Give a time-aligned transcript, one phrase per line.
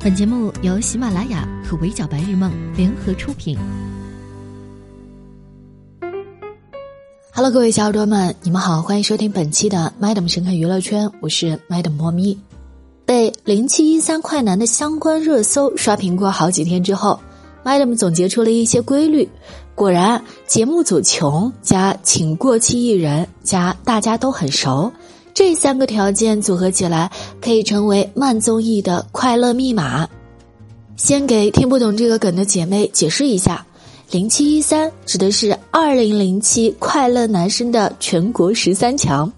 [0.00, 3.58] 本节目由喜马拉雅和围剿白日梦联合出品。
[7.34, 12.38] Hello，各位小耳朵们，你们好，欢迎收听本期的 Madam 神看娱乐圈，我是 Madam 莫咪。
[13.04, 17.18] 被零七一三快男的相关热搜刷屏过好几天之后
[17.64, 19.28] ，Madam 总结出了一些规律。
[19.74, 24.92] 果然，节目组穷加请过气艺人加大家都很熟。
[25.38, 27.08] 这三个条件组合起来，
[27.40, 30.04] 可以成为慢综艺的快乐密码。
[30.96, 33.64] 先给听不懂这个梗的姐妹解释一下：
[34.10, 39.32] 零七一三指的是二零零七快乐男生的全国十三强。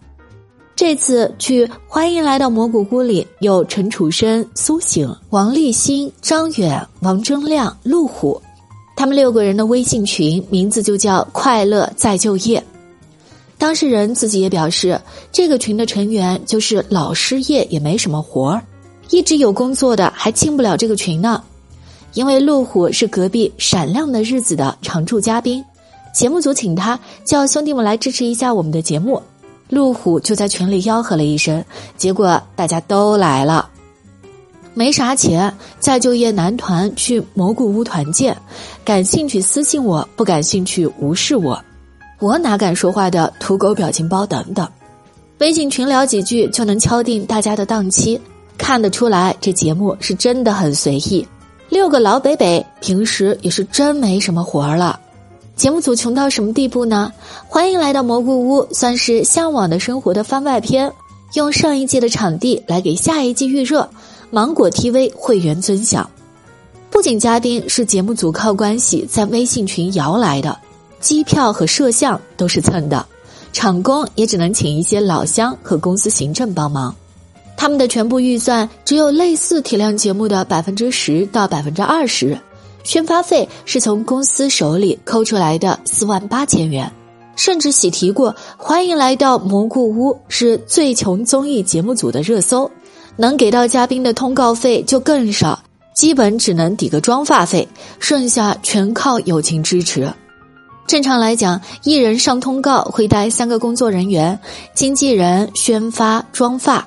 [0.75, 8.41] 这次去《欢迎来到蘑菇屋》里有陈楚生、苏醒、王立新、张远、王铮亮、陆虎，
[8.97, 12.65] 他们六个人的微信群名字就叫“快乐再就业”。
[13.61, 14.99] 当事人自己也表示，
[15.31, 18.63] 这个群的成员就是老失业也没什么活儿，
[19.11, 21.45] 一直有工作的还进不了这个群呢。
[22.15, 25.63] 因为路虎是隔壁《闪亮的日子》的常驻嘉宾，
[26.11, 29.21] 节目组请他叫兄弟们来支持一下我们的节目，
[29.69, 31.63] 路虎就在群里吆喝了一声，
[31.99, 33.69] 结果大家都来了。
[34.73, 38.35] 没啥钱，再就业男团去蘑菇屋团建，
[38.87, 41.63] 感兴趣私信我，不感兴趣无视我。
[42.21, 44.69] 我哪敢说话的土狗表情包等等，
[45.39, 48.21] 微信群聊几句就能敲定大家的档期，
[48.59, 51.27] 看得出来这节目是真的很随意。
[51.71, 55.01] 六个老北北平时也是真没什么活儿了。
[55.57, 57.11] 节目组穷到什么地步呢？
[57.49, 60.93] 欢迎来到蘑菇屋，算是向往的生活的番外篇，
[61.35, 63.89] 用上一季的场地来给下一季预热。
[64.31, 66.09] 芒果 TV 会员尊享，
[66.91, 70.57] 不仅嘉宾是节目组靠关系在微信群摇来的。
[71.01, 73.05] 机票和摄像都是蹭的，
[73.53, 76.95] 场工也只能请一些老乡和公司行政帮忙。
[77.57, 82.39] 他们的全部预算只有类似体量节目的百分之十到百分之二十，
[82.85, 86.91] 宣发费是从公司手里抠出来的四万八千元。
[87.37, 92.71] 甚至喜提过，欢迎来到蘑菇屋是最穷综艺节目组的热搜，
[93.17, 95.59] 能给到嘉宾的通告费就更少，
[95.95, 97.67] 基本只能抵个妆发费，
[97.99, 100.13] 剩下全靠友情支持。
[100.91, 104.37] 正常来讲，艺人上通告会带三个工作人员：
[104.75, 106.85] 经纪人、宣发、妆发。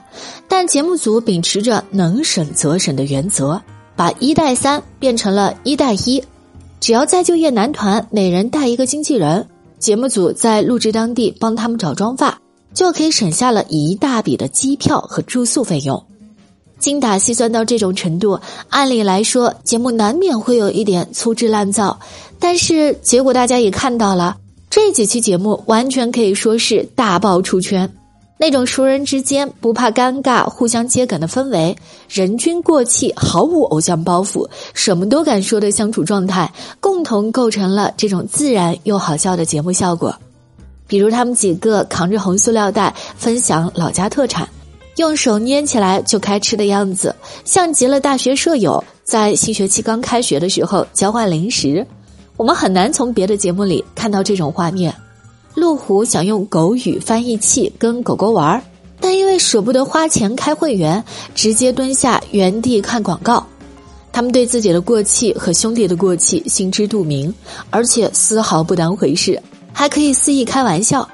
[0.49, 3.61] 但节目组秉持着能省则省的原则，
[3.95, 6.21] 把一带三变成了一带一。
[6.81, 9.47] 只要再就业男团每人带一个经纪人，
[9.79, 12.37] 节目组在录制当地帮他们找妆发，
[12.73, 16.05] 就可以省下了一大笔的机票和住宿费用。
[16.83, 21.97] 精打细算到这种程度，按理来说，节目难免会有一点粗制滥造。
[22.39, 24.35] 但是结果大家也看到了，
[24.69, 27.89] 这几期节目完全可以说是大爆出圈。
[28.37, 31.73] 那种熟人之间不怕尴尬、互相接梗的氛围，
[32.09, 36.51] 人均过气、毫无偶像包袱、什么都敢说的相处状态，
[36.81, 40.13] 共同构成了这种自然又好笑的节目效果。
[40.85, 44.45] 比如他们几个扛着红塑料袋分享老家特产。
[44.97, 47.15] 用手捏起来就开吃的样子，
[47.45, 51.85] 像极了大学舍友在新学期刚开学的时候交换零食。
[52.37, 54.93] 我们很难从别的节目里看到这种画面。
[55.55, 58.61] 路虎想用狗语翻译器跟狗狗玩，
[58.99, 61.03] 但因为舍不得花钱开会员，
[61.35, 63.45] 直接蹲下原地看广告。
[64.11, 67.33] 他们对自己的过气和兄弟的过气心知肚明，
[67.69, 71.07] 而且丝毫不当回事，还可以肆意开玩笑。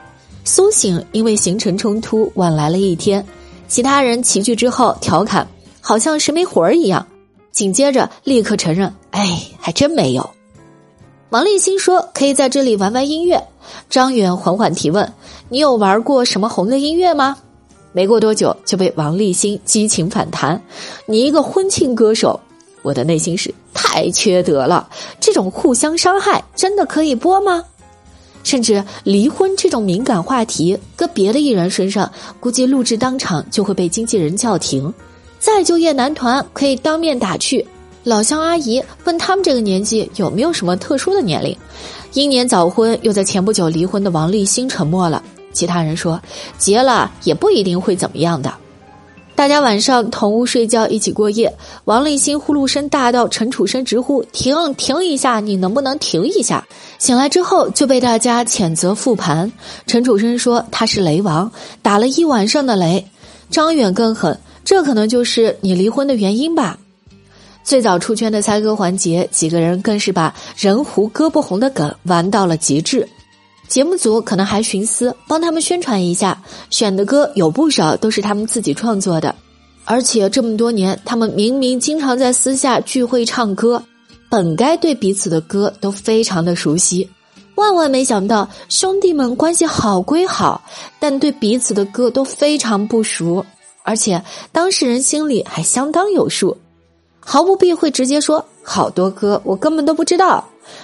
[0.44, 3.26] 苏醒因为行程冲突晚来了一天。
[3.70, 5.48] 其他人齐聚之后调侃，
[5.80, 7.06] 好像谁没活儿一样。
[7.52, 10.30] 紧接着立刻承认，哎，还真没有。
[11.30, 13.42] 王立新说可以在这里玩玩音乐。
[13.90, 15.14] 张远缓缓提问
[15.50, 17.38] ：“你有玩过什么红的音乐吗？”
[17.94, 20.60] 没过多久就被王立新激情反弹
[21.06, 22.40] ：“你一个婚庆歌手！”
[22.82, 27.64] 我的内心是太缺德了，这种互相伤害真的可以播吗？
[28.44, 34.94] 甚至离婚这种敏感话题，搁别的艺人身上，估计录制当场就会被经纪人叫停。
[35.40, 37.66] 再就业男团可以当面打趣，
[38.04, 41.56] 老乡阿姨问他们这个年纪有没有什么特殊的年龄。
[42.14, 46.20] 英年早婚又在前不久离婚的王立新沉默了，其他人说
[46.58, 48.54] 结了也不一定会怎么样的。
[49.40, 51.56] 大家晚上同屋睡觉，一起过夜。
[51.86, 55.40] 王立新呼噜声大到陈楚生直呼：“停，停一下！
[55.40, 56.68] 你能不能停一下？”
[57.00, 59.50] 醒来之后就被大家谴责复盘。
[59.88, 61.50] 陈楚生说他是雷王，
[61.82, 63.08] 打了一晚上的雷。
[63.50, 66.78] 张远更狠，这可能就是你离婚的原因吧。
[67.64, 73.08] 最早出圈的猜歌环节，几个人更是把人糊胳膊红的梗玩到了极致。
[73.70, 79.34] 节目组可能还寻思帮他们宣传一下，选的歌有不少都是他们自己创作的，
[79.86, 83.82] 而且这么多年，他们明明经常在私下聚会唱歌，
[84.28, 87.08] 本该对彼此的歌都非常的熟悉。
[87.54, 90.60] 万万没想到，兄弟们关系好归好，
[91.00, 93.46] 但对彼此的歌都非常不熟，
[93.84, 96.58] 而且当事人心里还相当有数，
[97.20, 100.44] 毫不避讳直接说：“好多歌我根本都不知道。”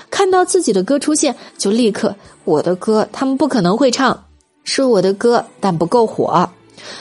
[0.09, 2.15] 看到自己的歌出现，就立刻
[2.45, 4.25] ：“我的歌他们不可能会唱，
[4.63, 6.49] 是我的歌但不够火。”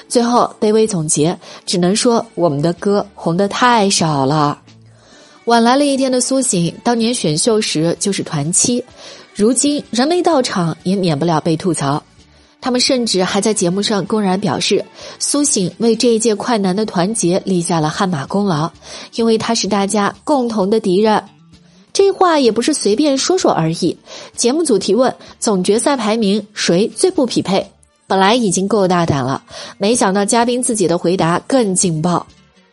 [0.09, 4.59] 最后卑微总结，只能说我们的歌红的太少了。
[5.45, 8.83] 晚来了一天的苏醒，当年选秀时就是团七，
[9.35, 12.03] 如今人没到场也免不了被吐槽。
[12.63, 14.83] 他们甚至还在节目上公然表示，
[15.19, 18.71] 苏醒为这一届快男的团结立下了汗马功劳，
[19.17, 21.23] 因为他是大家共同的敌人。
[21.95, 23.97] 这话也不是随便说说而已。
[24.37, 27.71] 节目组提问总决赛排名谁最不匹配？
[28.07, 29.43] 本来已经够大胆了，
[29.79, 32.27] 没想到嘉宾自己的回答更劲爆。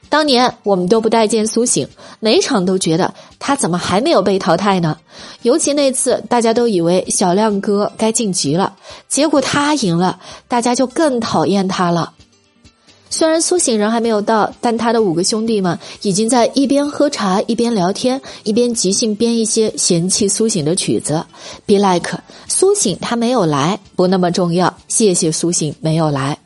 [0.09, 1.87] 当年我们都不待见苏醒，
[2.19, 4.97] 哪场都觉得他怎么还没有被淘汰呢？
[5.43, 8.75] 尤其那次，大家都以为小亮哥该晋级了，
[9.07, 10.19] 结果他赢了，
[10.49, 12.11] 大家就更讨厌他了。
[13.13, 21.23] 虽然苏醒人还没有到，但他的五个兄弟们已经在一边喝茶一边聊天，一边即兴编一些嫌弃苏醒的曲子。
[21.65, 22.17] Be like
[22.47, 24.73] 苏醒他没有来，不那么重要。
[24.87, 26.37] 谢谢苏醒没有来，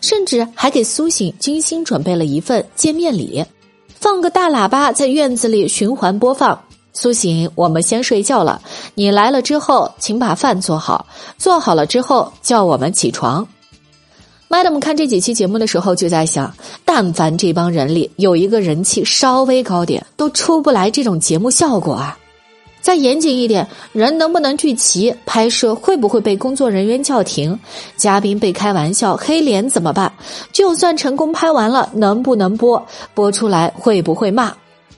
[0.00, 3.44] 甚至还给苏醒精心准备了一份见面礼，
[3.88, 6.58] 放个大喇叭在院子里循环播放。
[6.92, 8.62] 苏醒，我们先睡觉了，
[8.94, 11.06] 你来了之后，请把饭做好，
[11.36, 13.44] 做好了之后叫我们起床。
[14.54, 16.54] Madam 看这几期节目的时候就在想，
[16.84, 22.16] 但凡这帮人里有一个人气稍微高点，都出不来这种节目效果啊！
[22.80, 25.12] 再严谨一点，人能不能聚齐？
[25.26, 27.58] 拍摄会不会被工作人员叫停？
[27.96, 30.12] 嘉宾被开玩笑黑脸怎么办？
[30.52, 32.80] 就算成功拍完了，能不能播？
[33.12, 34.54] 播出来会不会骂？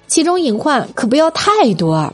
[0.07, 2.13] 其中隐患可不要太多啊！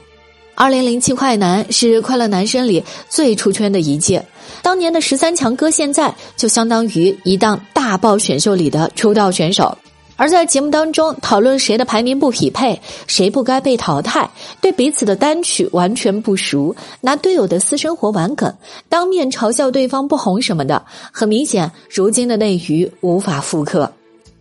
[0.55, 4.25] 二零零七快男是快乐男生里最出圈的一届。
[4.63, 9.77] 当年的十三强歌，现在就相当于一档大爆选秀里的出道选手。
[10.15, 14.31] 而在节目当中讨论谁的排名不匹配，谁不该被淘汰，
[14.61, 18.55] 对彼此的单曲完全不熟，拿队友的私生活玩梗，
[18.89, 23.91] 当面嘲笑对方不红什么的，很明显，如今的内娱无法复刻。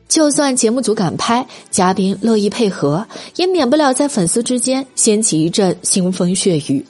[0.07, 3.03] 就算节目组敢拍，嘉宾乐意配合，
[3.37, 6.85] 也免不了在粉丝之间掀起一阵腥风血雨。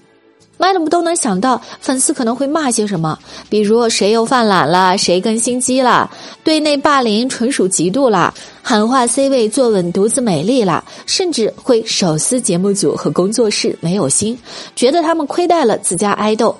[0.62, 3.18] Madam 都能想到粉丝可能会骂些什么，
[3.50, 6.08] 比如谁又犯懒了，谁更心机了，
[6.44, 8.32] 对内霸凌纯属嫉妒了，
[8.62, 14.38] 喊话 C 位坐稳独自美丽了，甚至会手撕节目组和工作室没有心，
[14.76, 16.56] 觉得他们亏待了自家爱豆。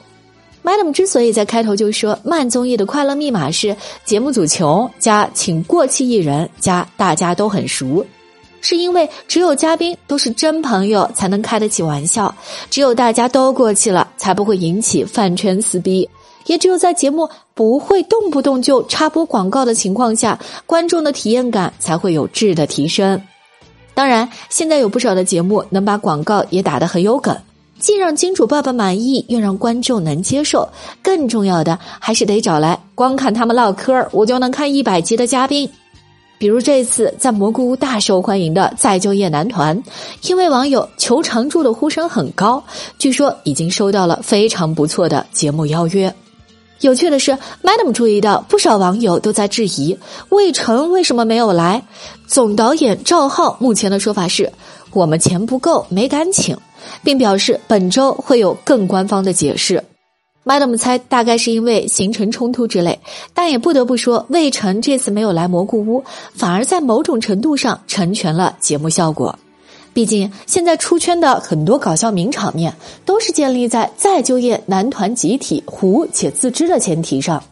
[0.64, 8.04] Madam 之所以在开头就说慢综艺的快乐密码是节目组穷加请过气艺人加大家都很熟。
[8.62, 12.34] 是因为只有嘉宾都是真朋友才能开得起玩笑，
[12.70, 16.08] 只有大家都过气了才不会引起饭圈撕逼，
[16.46, 23.22] 也只有在节目不会动不动就插播广告的情况下，观众的体验感才会有质的提升。
[23.94, 27.36] 当然，现在有不少的节目能把广告也打得很有梗，
[27.78, 30.70] 既让金主爸爸满意，又让观众能接受。
[31.02, 35.70] 更重要的还是得找来光看他们唠嗑我就能看一百集的嘉宾。
[36.42, 39.80] 比如这次在蘑菇屋大受欢迎的再就业男团，
[40.24, 42.64] 因为网友求常驻的呼声很高，
[42.98, 46.12] 据说已经收到了非常不错的节目邀约。
[46.80, 49.96] 有趣的是，Madam 注意到不少网友都在质疑
[50.30, 51.84] 魏晨为什么没有来。
[52.26, 54.52] 总导演赵浩目前的说法是：
[54.94, 56.58] 我们钱不够，没敢请，
[57.04, 59.84] 并表示本周会有更官方的解释。
[60.44, 63.00] Madam 猜大概是因为行程冲突之类，
[63.34, 69.38] 但也不得不说，魏晨这次没有来蘑菇屋，反而在某种程度上成全了节目效果。
[69.94, 72.74] 毕竟现在出圈的很多搞笑名场面，
[73.06, 77.44] 都是建立在再就业男团集体糊且自知的前提上。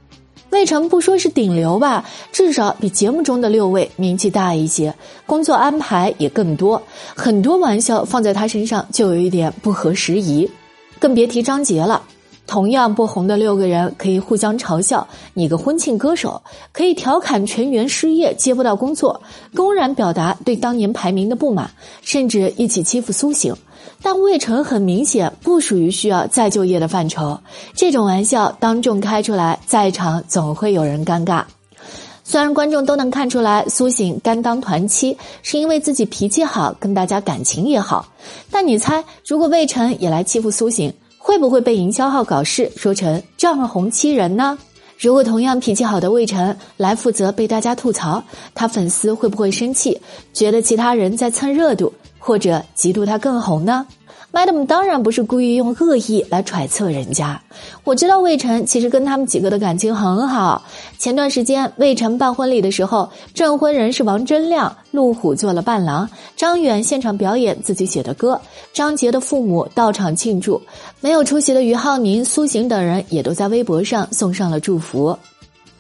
[0.50, 4.92] 魏晨不说是顶流吧，至少比节目中的六位名气大一些，
[5.28, 6.82] 工作安排也更多，
[7.16, 10.50] 很多玩笑放在他身上就有一点不合时宜，
[10.98, 12.02] 更别提张杰了。
[12.50, 16.42] 同样不红的六个人可以互相嘲笑，你个婚庆歌手
[16.72, 19.22] 可以调侃全员失业接不到工作，
[19.54, 21.70] 公然表达对当年排名的不满，
[22.02, 23.56] 甚至一起欺负苏醒。
[24.02, 27.40] 但魏晨很明显不属于需要再就业的范畴，
[27.76, 31.44] 这种玩笑当众开出来，在场总会有人尴尬。
[32.24, 38.08] 虽然观众都能看出来苏醒甘当团妻是因为自己脾气好，跟大家感情也好，
[38.50, 40.92] 但你猜，如果魏晨也来欺负苏醒？
[41.22, 44.58] 会不会被营销号搞事说成“丈红欺人”呢？
[44.98, 48.24] 如果同样脾气好的魏晨来负责被大家吐槽，
[48.56, 50.02] 他粉丝会不会生气，
[50.34, 53.86] 觉得其他人在蹭热度，或者嫉妒他更红呢
[54.32, 57.42] ？Madam 当然不是故意用恶意来揣测人家。
[57.84, 60.64] 我知道魏晨其实跟他们几个的感情很好。
[60.98, 68.40] 前段时间魏晨办婚礼的时候，证婚人是王铮亮，陆虎做了伴郎，张远现场表演自己写的歌，
[68.72, 70.62] 张杰的父母到场庆祝，
[71.02, 75.18] 没有出席的于浩宁、苏醒等人也都在微博上送上了祝福。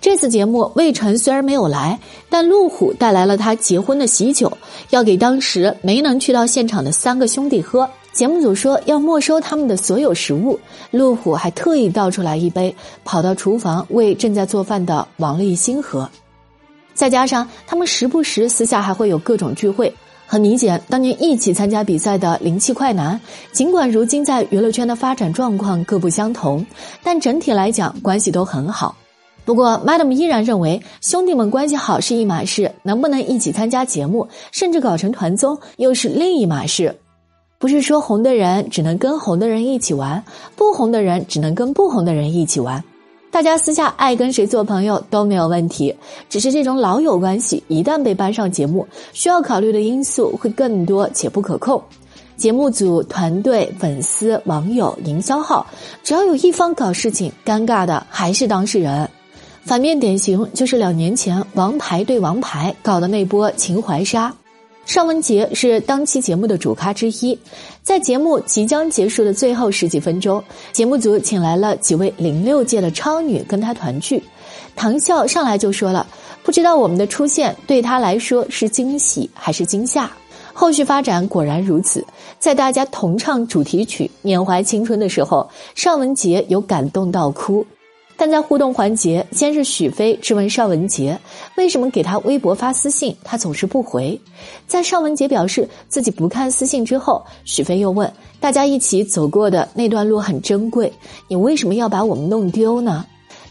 [0.01, 4.51] 这次节目魏晨虽然没有来，但陆虎带来了他结婚的喜酒，
[4.91, 7.87] 要给当时没能去到现场的三个兄弟喝。
[8.19, 10.59] 节目组说要没收他们的所有食物，
[10.91, 16.09] 陆虎还特意倒出来一杯，跑到厨房为正在做饭的王立新喝。
[16.93, 19.95] 再加上他们时不时私下还会有各种聚会，
[20.27, 23.17] 很明显，当年一起参加比赛的灵气快男，
[23.53, 26.65] 尽管如今在娱乐圈的发展状况各不相同，
[27.01, 28.93] 但整体来讲关系都很好。
[29.45, 36.93] 不过，Madam 依然认为兄弟们关系好是一码事，能不能一起参加节目，甚至搞成团综，又是另一码事。
[37.59, 40.23] 不是说红的人只能跟红的人一起玩，
[40.55, 42.81] 不红的人只能跟不红的人一起玩。
[43.29, 45.93] 大家私下爱跟谁做朋友都没有问题，
[46.29, 51.83] 只是这种老友关系一旦被搬上节目，需要考虑的因素会更多且不可控。
[52.37, 55.67] 节目组、团队、粉丝、网友、营销号，
[56.01, 59.09] 只要有一方搞事情，尴尬的还是当事人。
[59.65, 64.33] 反面典型就是两年前王牌对王牌搞的那波情怀杀。
[64.89, 67.37] 尚雯婕是当期节目的主咖之一，
[67.83, 74.23] 在节目即将结束的最后十几分钟，节目组请来了几位零六届的超女跟她团聚。
[74.75, 76.07] 唐笑上来就说了
[76.41, 80.11] ：“不知道我们的出现对她来说是惊喜还是惊吓。”
[80.53, 82.03] 后续发展果然如此，
[82.39, 87.63] 在大家同唱主题曲缅怀青春的时候，尚雯婕有感动到哭。
[88.19, 91.17] 但在互动环节，先是许飞质问邵文杰
[91.55, 94.19] 为什么给他微博发私信，他总是不回。
[94.67, 98.11] 在邵文杰表示自己不看私信之后，许飞又问
[98.41, 100.91] ：“大家一起走过的那段路很珍贵，
[101.29, 103.05] 你为什么要把我们弄丢呢？”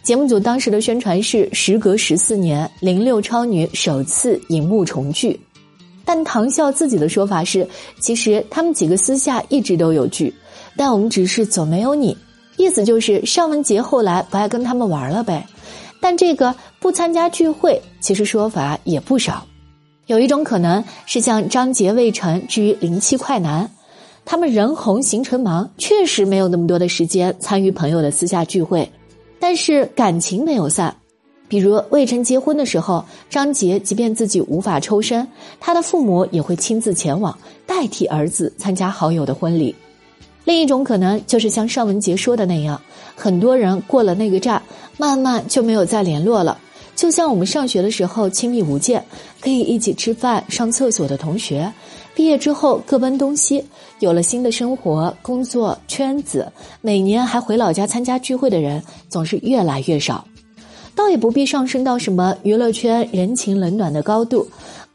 [0.04, 5.40] 节目组当时的宣传是：时隔十四年，零六超女首次荧幕重聚。
[6.04, 7.66] 但唐笑自己的说法是，
[8.00, 10.32] 其实他们几个私下一直都有聚，
[10.76, 12.14] 但我们只是走没有你。
[12.58, 15.46] 意思就是尚雯婕后来不爱跟他们玩了呗，
[16.00, 19.46] 但这个不参加聚会，其实说法也不少。
[20.06, 23.70] 有一种可能是像张杰、魏晨至于零七快男，
[24.24, 28.90] 他们人红行程忙，确实没有那么多的时间参与朋友的私下聚会，
[29.38, 30.94] 但是感情没有散。
[31.46, 35.26] 比如魏晨结婚的时候，张杰即便自己无法抽身，
[35.60, 39.74] 他的父母也会亲自前往代替儿子参加好友的婚礼。
[40.48, 42.80] 另一种可能就是像尚雯婕说的那样，
[43.14, 44.62] 很多人过了那个站，
[44.96, 46.56] 慢慢就没有再联络了。
[46.96, 49.04] 就像我们上学的时候亲密无间，
[49.42, 51.70] 可以一起吃饭、上厕所的同学，
[52.14, 53.62] 毕业之后各奔东西，
[53.98, 56.50] 有了新的生活、工作圈子，
[56.80, 60.26] 每年还回老家参加聚会的人总是越来越少。
[60.94, 64.48] 倒也不必上升到什么娱乐圈人情冷暖的高度。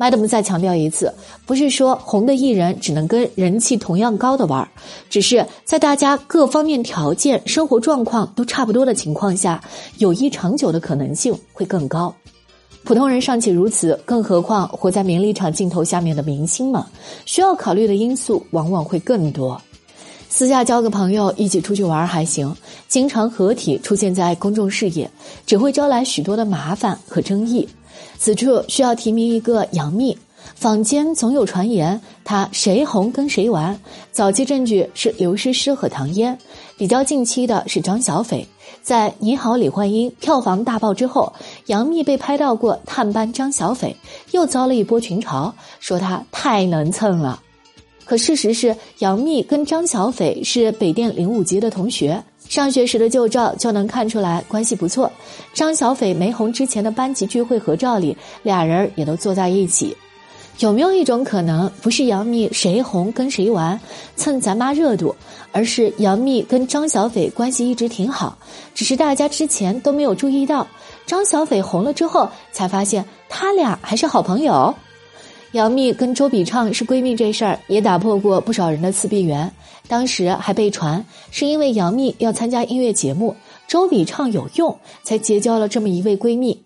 [0.03, 1.13] Madam 再强调一次，
[1.45, 4.67] 不是说红的艺人只能跟人气同样高的玩，
[5.09, 9.63] 只是在大家各方面条件、生活状况都差不多的情况下，
[9.99, 12.13] 友谊长久的可能性会更高。
[12.83, 16.83] 普通人尚且如此，更何况活在名利场镜头下面的明星们，
[17.23, 19.61] 需要考虑的因素往往会更多。
[20.27, 22.53] 私下交个朋友，一起出去玩还行；
[22.89, 25.09] 经常合体出现在公众视野，
[25.45, 27.65] 只会招来许多的麻烦和争议。
[28.17, 30.17] 此处需要提名一个杨幂。
[30.55, 33.79] 坊间总有传言，她谁红跟谁玩。
[34.11, 36.37] 早期证据是刘诗诗和唐嫣，
[36.77, 38.45] 比较近期的是张小斐。
[38.81, 41.31] 在《你好，李焕英》票房大爆之后，
[41.67, 43.95] 杨幂被拍到过探班张小斐，
[44.31, 47.41] 又遭了一波群嘲，说她太能蹭了。
[48.03, 55.11] 可事实是，杨幂跟张小斐是北电零五级的同学，上学时的旧照就能看出来关系不错。
[55.53, 59.95] 张小斐没红之前的班级聚会合照里，俩人也都坐在一起。
[60.59, 63.79] 有没有一种可能，不是杨幂谁红跟谁玩
[64.15, 65.15] 蹭咱妈热度，
[65.51, 68.37] 而是杨幂跟张小斐关系一直挺好，
[68.75, 70.67] 只是大家之前都没有注意到，
[71.07, 74.75] 张小斐红了之后才发现他俩还是好朋友。
[75.53, 79.51] 杨幂跟周笔畅是闺蜜这事儿也打破过不少人的自闭缘，
[79.87, 83.35] 当时还被传是因为杨幂要参加音乐节目，
[83.67, 86.59] 周笔畅有用才结交了这么一位闺蜜。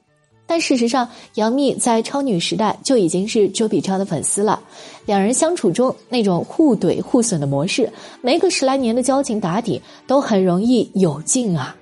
[0.50, 4.58] 但事实上，杨幂在超女时代就已经是周笔畅的粉丝了，
[5.06, 7.91] 两人相处中那种互怼互损的模式，
[8.22, 11.75] 没个十来年的交情打底，都很容易有劲啊。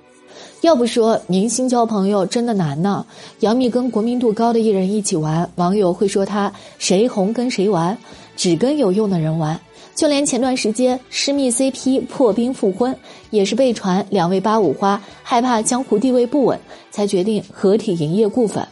[0.66, 3.06] 要不说明星交朋友真的难呢。
[3.38, 7.96] 杨幂跟国民度高的艺人一起玩，网友会说她谁红跟谁玩，
[8.34, 9.60] 只跟有用的人玩。
[9.94, 12.92] 就连前段时间施密 CP 破冰复婚，
[13.30, 16.58] 也是被传两位八五花害怕江湖地位不稳，
[16.90, 18.66] 才决定合体营业股份。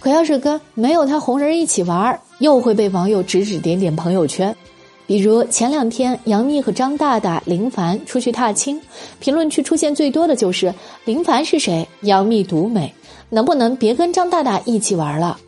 [0.00, 4.52] 可要是跟没有他红人一起玩，又会被网友指指点点朋友圈。
[5.08, 8.78] 比如前两天杨幂和张大大、林凡出去踏青，
[9.18, 10.72] 评论区出现最多的就是
[11.06, 11.88] 林凡是谁？
[12.02, 12.92] 杨幂独美，
[13.30, 15.38] 能不能别跟张大大一起玩了？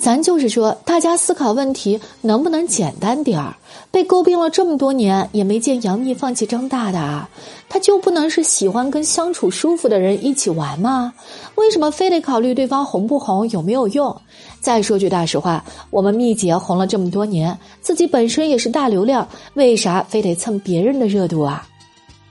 [0.00, 3.54] 咱就是说，大家思考问题能不能简单点儿？
[3.90, 7.28] 被诟病了这么多年，也没见杨幂放弃张大大，
[7.68, 11.12] 他就不能是喜欢跟相处舒服的人一起玩吗？
[11.56, 14.16] 为什么非得考虑对方红不红、有没有用？
[14.60, 21.66] 再说句大实话，我们蜜姐红了这么多年，自己本身也是大流量，为啥非得蹭别人的热度啊？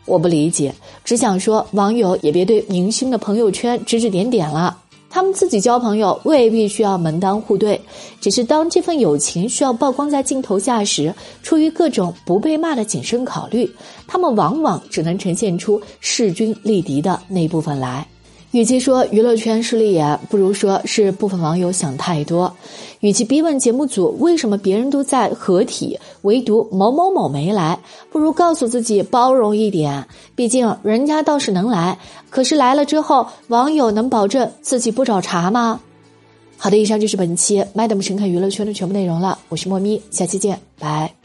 [0.06, 0.74] 我不理解，
[1.04, 4.76] 只想说网友也别对明星的朋友圈指指点点了。
[5.10, 7.82] 他们自己交朋友未必需要门当户对，
[8.22, 13.70] 只是当这份友情需要曝光在镜头下时，出于各种不被骂的谨慎考虑，
[14.08, 18.08] 他们往往只能呈现出势均力敌的那部分来。
[18.52, 22.52] 与其说娱乐圈势利眼，不如说是部分网友想太多。
[23.00, 27.80] 与其逼问节目组为什么别人都在合体，唯独某某某没来，
[28.12, 30.08] 不如告诉自己包容一点。
[30.36, 31.98] 毕竟人家倒是能来，
[32.30, 35.80] 可是来了之后，网友能保证自己不找茬吗？
[36.58, 39.38] 好的，以上就是本期 Madam 神侃娱乐圈的全部内容了。
[39.48, 41.19] 我是莫咪，下期见，拜。